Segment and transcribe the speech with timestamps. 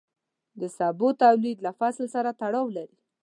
[0.59, 2.97] د سبو تولید له فصل سره تړاو لري.